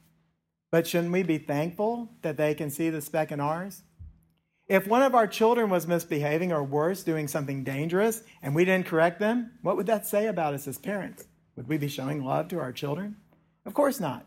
but 0.71 0.87
shouldn't 0.87 1.11
we 1.11 1.21
be 1.21 1.37
thankful 1.37 2.09
that 2.21 2.37
they 2.37 2.55
can 2.55 2.69
see 2.69 2.89
the 2.89 3.01
speck 3.01 3.33
in 3.33 3.41
ours? 3.41 3.83
If 4.69 4.87
one 4.87 5.03
of 5.03 5.15
our 5.15 5.27
children 5.27 5.69
was 5.69 5.85
misbehaving 5.85 6.53
or 6.53 6.63
worse, 6.63 7.03
doing 7.03 7.27
something 7.27 7.65
dangerous, 7.65 8.23
and 8.41 8.55
we 8.55 8.63
didn't 8.63 8.87
correct 8.87 9.19
them, 9.19 9.51
what 9.63 9.75
would 9.75 9.87
that 9.87 10.07
say 10.07 10.27
about 10.27 10.53
us 10.53 10.65
as 10.65 10.77
parents? 10.77 11.25
Would 11.57 11.67
we 11.67 11.77
be 11.77 11.89
showing 11.89 12.23
love 12.23 12.47
to 12.49 12.59
our 12.59 12.71
children? 12.71 13.17
Of 13.65 13.73
course 13.73 13.99
not. 13.99 14.25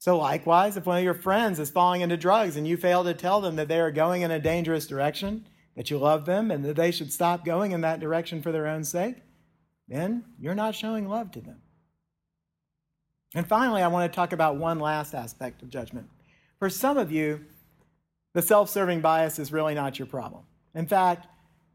So, 0.00 0.16
likewise, 0.16 0.78
if 0.78 0.86
one 0.86 0.96
of 0.96 1.04
your 1.04 1.12
friends 1.12 1.58
is 1.58 1.68
falling 1.68 2.00
into 2.00 2.16
drugs 2.16 2.56
and 2.56 2.66
you 2.66 2.78
fail 2.78 3.04
to 3.04 3.12
tell 3.12 3.42
them 3.42 3.56
that 3.56 3.68
they 3.68 3.78
are 3.78 3.90
going 3.90 4.22
in 4.22 4.30
a 4.30 4.40
dangerous 4.40 4.86
direction, 4.86 5.46
that 5.76 5.90
you 5.90 5.98
love 5.98 6.24
them 6.24 6.50
and 6.50 6.64
that 6.64 6.76
they 6.76 6.90
should 6.90 7.12
stop 7.12 7.44
going 7.44 7.72
in 7.72 7.82
that 7.82 8.00
direction 8.00 8.40
for 8.40 8.50
their 8.50 8.66
own 8.66 8.82
sake, 8.82 9.16
then 9.88 10.24
you're 10.38 10.54
not 10.54 10.74
showing 10.74 11.06
love 11.06 11.30
to 11.32 11.42
them. 11.42 11.60
And 13.34 13.46
finally, 13.46 13.82
I 13.82 13.88
want 13.88 14.10
to 14.10 14.16
talk 14.16 14.32
about 14.32 14.56
one 14.56 14.78
last 14.78 15.14
aspect 15.14 15.60
of 15.60 15.68
judgment. 15.68 16.08
For 16.58 16.70
some 16.70 16.96
of 16.96 17.12
you, 17.12 17.44
the 18.32 18.40
self 18.40 18.70
serving 18.70 19.02
bias 19.02 19.38
is 19.38 19.52
really 19.52 19.74
not 19.74 19.98
your 19.98 20.06
problem. 20.06 20.44
In 20.74 20.86
fact, 20.86 21.26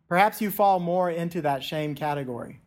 perhaps 0.10 0.41
you 0.41 0.50
fall 0.50 0.79
more 0.79 1.12
into 1.12 1.41
that 1.44 1.63
shame 1.63 1.94
category. 1.94 2.60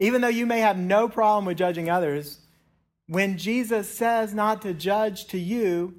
Even 0.00 0.22
though 0.22 0.28
you 0.28 0.46
may 0.46 0.60
have 0.60 0.78
no 0.78 1.10
problem 1.10 1.44
with 1.44 1.58
judging 1.58 1.90
others, 1.90 2.40
when 3.08 3.38
Jesus 3.38 3.92
says 3.92 4.34
not 4.34 4.62
to 4.62 4.74
judge 4.74 5.26
to 5.28 5.38
you, 5.38 5.94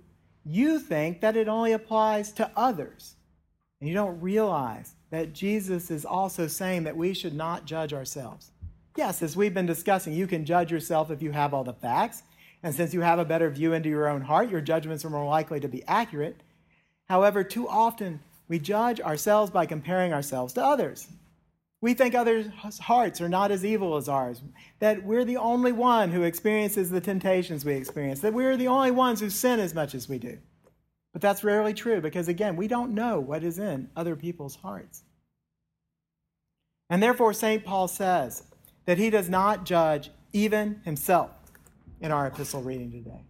you 0.45 0.79
think 0.79 1.21
that 1.21 1.35
it 1.35 1.47
only 1.47 1.73
applies 1.73 2.31
to 2.33 2.49
others. 2.55 3.15
And 3.79 3.87
you 3.87 3.95
don't 3.95 4.21
realize 4.21 4.93
that 5.09 5.33
Jesus 5.33 5.89
is 5.89 6.05
also 6.05 6.47
saying 6.47 6.83
that 6.83 6.95
we 6.95 7.13
should 7.13 7.33
not 7.33 7.65
judge 7.65 7.93
ourselves. 7.93 8.51
Yes, 8.95 9.21
as 9.23 9.35
we've 9.35 9.53
been 9.53 9.65
discussing, 9.65 10.13
you 10.13 10.27
can 10.27 10.45
judge 10.45 10.71
yourself 10.71 11.09
if 11.09 11.21
you 11.21 11.31
have 11.31 11.53
all 11.53 11.63
the 11.63 11.73
facts. 11.73 12.23
And 12.61 12.75
since 12.75 12.93
you 12.93 13.01
have 13.01 13.19
a 13.19 13.25
better 13.25 13.49
view 13.49 13.73
into 13.73 13.89
your 13.89 14.07
own 14.07 14.21
heart, 14.21 14.49
your 14.49 14.61
judgments 14.61 15.03
are 15.03 15.09
more 15.09 15.25
likely 15.25 15.59
to 15.61 15.67
be 15.67 15.83
accurate. 15.85 16.41
However, 17.07 17.43
too 17.43 17.67
often 17.67 18.19
we 18.47 18.59
judge 18.59 18.99
ourselves 19.01 19.51
by 19.51 19.65
comparing 19.65 20.13
ourselves 20.13 20.53
to 20.53 20.63
others. 20.63 21.07
We 21.81 21.93
think 21.93 22.13
others' 22.13 22.47
hearts 22.79 23.21
are 23.21 23.29
not 23.29 23.51
as 23.51 23.63
evil 23.63 23.95
as 23.95 24.09
ours, 24.09 24.41
that 24.79 25.03
we're 25.03 25.23
the 25.23 25.37
only 25.37 25.71
one 25.71 26.11
who 26.11 26.23
experiences 26.23 26.89
the 26.89 26.99
temptations 26.99 27.63
we 27.63 27.73
experience, 27.73 28.19
that 28.19 28.33
we're 28.33 28.57
the 28.57 28.67
only 28.67 28.91
ones 28.91 29.21
who 29.21 29.29
sin 29.29 29.59
as 29.59 29.73
much 29.73 29.95
as 29.95 30.09
we 30.09 30.19
do. 30.19 30.37
But 31.13 31.21
that's 31.21 31.43
rarely 31.43 31.73
true 31.73 32.01
because, 32.01 32.27
again, 32.27 32.55
we 32.55 32.67
don't 32.67 32.93
know 32.93 33.19
what 33.19 33.43
is 33.43 33.59
in 33.59 33.89
other 33.95 34.15
people's 34.15 34.55
hearts. 34.57 35.03
And 36.89 37.01
therefore, 37.01 37.33
St. 37.33 37.63
Paul 37.63 37.87
says 37.87 38.43
that 38.85 38.97
he 38.97 39.09
does 39.09 39.29
not 39.29 39.65
judge 39.65 40.11
even 40.33 40.81
himself 40.83 41.31
in 42.01 42.11
our 42.11 42.27
epistle 42.27 42.61
reading 42.61 42.91
today. 42.91 43.23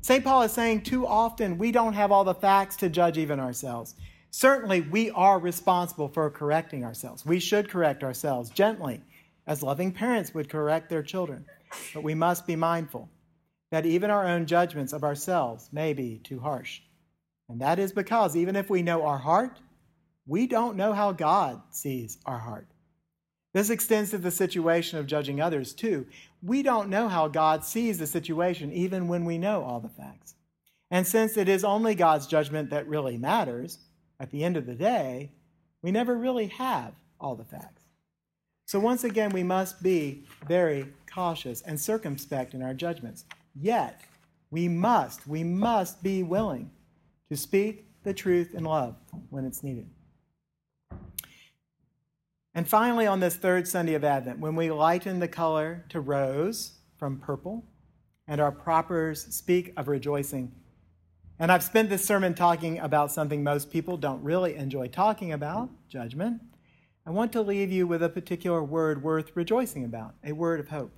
St. 0.00 0.24
Paul 0.24 0.42
is 0.42 0.52
saying 0.52 0.82
too 0.82 1.06
often 1.06 1.58
we 1.58 1.72
don't 1.72 1.94
have 1.94 2.12
all 2.12 2.24
the 2.24 2.34
facts 2.34 2.76
to 2.76 2.88
judge 2.88 3.18
even 3.18 3.40
ourselves. 3.40 3.94
Certainly, 4.30 4.82
we 4.82 5.10
are 5.10 5.38
responsible 5.38 6.08
for 6.08 6.30
correcting 6.30 6.84
ourselves. 6.84 7.24
We 7.24 7.40
should 7.40 7.68
correct 7.68 8.04
ourselves 8.04 8.50
gently, 8.50 9.02
as 9.46 9.62
loving 9.62 9.92
parents 9.92 10.34
would 10.34 10.48
correct 10.48 10.90
their 10.90 11.02
children. 11.02 11.46
But 11.94 12.02
we 12.02 12.14
must 12.14 12.46
be 12.46 12.56
mindful 12.56 13.08
that 13.70 13.86
even 13.86 14.10
our 14.10 14.26
own 14.26 14.46
judgments 14.46 14.92
of 14.92 15.04
ourselves 15.04 15.68
may 15.72 15.92
be 15.92 16.18
too 16.18 16.40
harsh. 16.40 16.80
And 17.48 17.60
that 17.60 17.78
is 17.78 17.92
because 17.92 18.36
even 18.36 18.56
if 18.56 18.70
we 18.70 18.82
know 18.82 19.04
our 19.04 19.18
heart, 19.18 19.58
we 20.26 20.46
don't 20.46 20.76
know 20.76 20.92
how 20.92 21.12
God 21.12 21.62
sees 21.70 22.18
our 22.26 22.38
heart. 22.38 22.68
This 23.54 23.70
extends 23.70 24.10
to 24.10 24.18
the 24.18 24.30
situation 24.30 24.98
of 24.98 25.06
judging 25.06 25.40
others, 25.40 25.72
too. 25.72 26.06
We 26.42 26.62
don't 26.62 26.90
know 26.90 27.08
how 27.08 27.28
God 27.28 27.64
sees 27.64 27.98
the 27.98 28.06
situation, 28.06 28.72
even 28.72 29.08
when 29.08 29.24
we 29.24 29.38
know 29.38 29.62
all 29.62 29.80
the 29.80 29.88
facts. 29.88 30.34
And 30.90 31.06
since 31.06 31.36
it 31.36 31.48
is 31.48 31.64
only 31.64 31.94
God's 31.94 32.26
judgment 32.26 32.70
that 32.70 32.88
really 32.88 33.16
matters, 33.16 33.78
at 34.20 34.30
the 34.30 34.44
end 34.44 34.56
of 34.56 34.66
the 34.66 34.74
day, 34.74 35.30
we 35.82 35.90
never 35.90 36.16
really 36.16 36.46
have 36.46 36.94
all 37.20 37.34
the 37.34 37.44
facts. 37.44 37.84
So, 38.66 38.78
once 38.78 39.04
again, 39.04 39.30
we 39.30 39.42
must 39.42 39.82
be 39.82 40.24
very 40.46 40.86
cautious 41.12 41.62
and 41.62 41.80
circumspect 41.80 42.54
in 42.54 42.62
our 42.62 42.74
judgments. 42.74 43.24
Yet, 43.54 44.00
we 44.50 44.68
must, 44.68 45.26
we 45.26 45.42
must 45.42 46.02
be 46.02 46.22
willing 46.22 46.70
to 47.30 47.36
speak 47.36 47.86
the 48.02 48.12
truth 48.14 48.54
in 48.54 48.64
love 48.64 48.96
when 49.30 49.44
it's 49.44 49.62
needed. 49.62 49.88
And 52.54 52.68
finally, 52.68 53.06
on 53.06 53.20
this 53.20 53.36
third 53.36 53.68
Sunday 53.68 53.94
of 53.94 54.04
Advent, 54.04 54.40
when 54.40 54.56
we 54.56 54.70
lighten 54.70 55.20
the 55.20 55.28
color 55.28 55.84
to 55.90 56.00
rose 56.00 56.72
from 56.98 57.18
purple, 57.18 57.64
and 58.28 58.40
our 58.40 58.52
propers 58.52 59.24
speak 59.34 59.72
of 59.76 59.88
rejoicing. 59.88 60.52
And 61.40 61.52
I've 61.52 61.62
spent 61.62 61.88
this 61.88 62.04
sermon 62.04 62.34
talking 62.34 62.80
about 62.80 63.12
something 63.12 63.44
most 63.44 63.70
people 63.70 63.96
don't 63.96 64.22
really 64.24 64.56
enjoy 64.56 64.88
talking 64.88 65.32
about 65.32 65.70
judgment. 65.88 66.42
I 67.06 67.10
want 67.10 67.32
to 67.32 67.42
leave 67.42 67.70
you 67.70 67.86
with 67.86 68.02
a 68.02 68.08
particular 68.08 68.62
word 68.62 69.02
worth 69.02 69.30
rejoicing 69.36 69.84
about, 69.84 70.14
a 70.24 70.32
word 70.32 70.58
of 70.58 70.68
hope. 70.68 70.92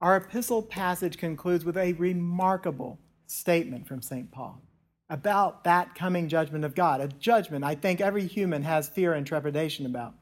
Our 0.00 0.16
epistle 0.16 0.62
passage 0.62 1.16
concludes 1.16 1.64
with 1.64 1.78
a 1.78 1.94
remarkable 1.94 2.98
statement 3.26 3.88
from 3.88 4.02
St. 4.02 4.30
Paul 4.30 4.60
about 5.08 5.64
that 5.64 5.94
coming 5.94 6.28
judgment 6.28 6.64
of 6.64 6.74
God, 6.74 7.00
a 7.00 7.08
judgment 7.08 7.64
I 7.64 7.74
think 7.74 8.00
every 8.00 8.26
human 8.26 8.62
has 8.62 8.88
fear 8.88 9.14
and 9.14 9.26
trepidation 9.26 9.86
about, 9.86 10.14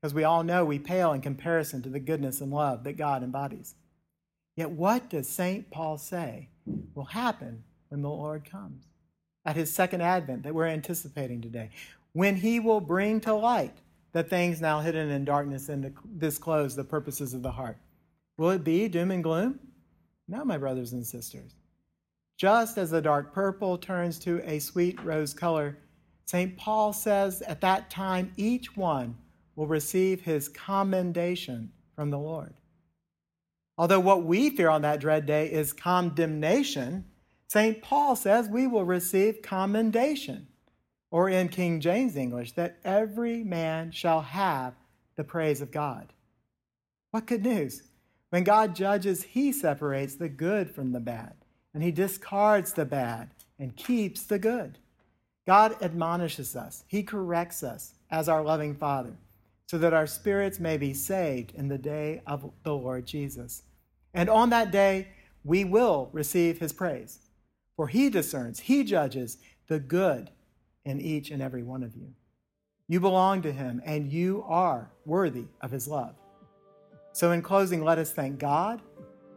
because 0.00 0.12
we 0.12 0.24
all 0.24 0.42
know 0.42 0.64
we 0.64 0.80
pale 0.80 1.12
in 1.12 1.20
comparison 1.20 1.82
to 1.82 1.88
the 1.88 2.00
goodness 2.00 2.40
and 2.40 2.52
love 2.52 2.82
that 2.84 2.96
God 2.96 3.22
embodies. 3.22 3.76
Yet, 4.56 4.70
what 4.70 5.08
does 5.08 5.28
St. 5.28 5.70
Paul 5.70 5.98
say 5.98 6.48
will 6.94 7.06
happen 7.06 7.64
when 7.94 8.02
the 8.02 8.10
Lord 8.10 8.44
comes? 8.44 8.88
At 9.44 9.54
his 9.54 9.72
second 9.72 10.00
advent 10.00 10.42
that 10.42 10.54
we're 10.54 10.66
anticipating 10.66 11.40
today, 11.40 11.70
when 12.12 12.34
he 12.34 12.58
will 12.58 12.80
bring 12.80 13.20
to 13.20 13.32
light 13.32 13.76
the 14.10 14.24
things 14.24 14.60
now 14.60 14.80
hidden 14.80 15.10
in 15.10 15.24
darkness 15.24 15.68
and 15.68 15.94
disclose 16.18 16.74
the 16.74 16.82
purposes 16.82 17.34
of 17.34 17.42
the 17.42 17.52
heart. 17.52 17.76
Will 18.36 18.50
it 18.50 18.64
be 18.64 18.88
doom 18.88 19.12
and 19.12 19.22
gloom? 19.22 19.60
No, 20.26 20.44
my 20.44 20.58
brothers 20.58 20.92
and 20.92 21.06
sisters. 21.06 21.54
Just 22.36 22.78
as 22.78 22.90
the 22.90 23.00
dark 23.00 23.32
purple 23.32 23.78
turns 23.78 24.18
to 24.20 24.40
a 24.44 24.58
sweet 24.58 25.00
rose 25.04 25.32
color, 25.32 25.78
St. 26.26 26.56
Paul 26.56 26.92
says 26.92 27.42
at 27.42 27.60
that 27.60 27.90
time 27.90 28.32
each 28.36 28.76
one 28.76 29.16
will 29.54 29.68
receive 29.68 30.22
his 30.22 30.48
commendation 30.48 31.70
from 31.94 32.10
the 32.10 32.18
Lord. 32.18 32.54
Although 33.78 34.00
what 34.00 34.24
we 34.24 34.50
fear 34.50 34.68
on 34.68 34.82
that 34.82 35.00
dread 35.00 35.26
day 35.26 35.46
is 35.52 35.72
condemnation, 35.72 37.04
St. 37.54 37.80
Paul 37.80 38.16
says 38.16 38.48
we 38.48 38.66
will 38.66 38.84
receive 38.84 39.40
commendation, 39.40 40.48
or 41.12 41.28
in 41.28 41.48
King 41.48 41.78
James 41.78 42.16
English, 42.16 42.50
that 42.54 42.78
every 42.84 43.44
man 43.44 43.92
shall 43.92 44.22
have 44.22 44.74
the 45.14 45.22
praise 45.22 45.60
of 45.60 45.70
God. 45.70 46.12
What 47.12 47.28
good 47.28 47.44
news! 47.44 47.84
When 48.30 48.42
God 48.42 48.74
judges, 48.74 49.22
he 49.22 49.52
separates 49.52 50.16
the 50.16 50.28
good 50.28 50.68
from 50.68 50.90
the 50.90 50.98
bad, 50.98 51.34
and 51.72 51.80
he 51.80 51.92
discards 51.92 52.72
the 52.72 52.84
bad 52.84 53.30
and 53.56 53.76
keeps 53.76 54.24
the 54.24 54.40
good. 54.40 54.78
God 55.46 55.80
admonishes 55.80 56.56
us, 56.56 56.82
he 56.88 57.04
corrects 57.04 57.62
us 57.62 57.94
as 58.10 58.28
our 58.28 58.42
loving 58.42 58.74
Father, 58.74 59.16
so 59.68 59.78
that 59.78 59.94
our 59.94 60.08
spirits 60.08 60.58
may 60.58 60.76
be 60.76 60.92
saved 60.92 61.54
in 61.54 61.68
the 61.68 61.78
day 61.78 62.20
of 62.26 62.50
the 62.64 62.74
Lord 62.74 63.06
Jesus. 63.06 63.62
And 64.12 64.28
on 64.28 64.50
that 64.50 64.72
day, 64.72 65.06
we 65.44 65.62
will 65.64 66.10
receive 66.12 66.58
his 66.58 66.72
praise, 66.72 67.20
for 67.76 67.88
he 67.88 68.10
discerns, 68.10 68.60
he 68.60 68.84
judges 68.84 69.38
the 69.66 69.78
good 69.78 70.30
in 70.84 71.00
each 71.00 71.30
and 71.30 71.42
every 71.42 71.62
one 71.62 71.82
of 71.82 71.96
you. 71.96 72.14
You 72.86 73.00
belong 73.00 73.42
to 73.42 73.52
him, 73.52 73.80
and 73.84 74.12
you 74.12 74.44
are 74.46 74.90
worthy 75.06 75.46
of 75.62 75.70
his 75.70 75.88
love. 75.88 76.14
So, 77.12 77.32
in 77.32 77.40
closing, 77.40 77.82
let 77.82 77.98
us 77.98 78.12
thank 78.12 78.38
God 78.38 78.82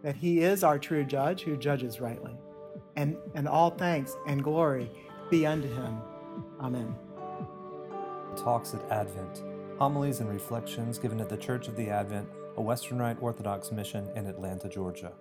that 0.03 0.15
he 0.15 0.41
is 0.41 0.63
our 0.63 0.77
true 0.77 1.05
judge 1.05 1.41
who 1.41 1.55
judges 1.55 2.01
rightly. 2.01 2.35
And, 2.95 3.15
and 3.35 3.47
all 3.47 3.69
thanks 3.69 4.15
and 4.27 4.43
glory 4.43 4.89
be 5.29 5.45
unto 5.45 5.73
him. 5.73 6.01
Amen. 6.59 6.93
Talks 8.35 8.73
at 8.73 8.91
Advent 8.91 9.43
Homilies 9.79 10.19
and 10.19 10.29
Reflections 10.29 10.97
given 10.97 11.21
at 11.21 11.29
the 11.29 11.37
Church 11.37 11.67
of 11.67 11.75
the 11.75 11.89
Advent, 11.89 12.27
a 12.57 12.61
Western 12.61 12.97
Rite 12.97 13.17
Orthodox 13.21 13.71
mission 13.71 14.09
in 14.15 14.25
Atlanta, 14.25 14.67
Georgia. 14.67 15.11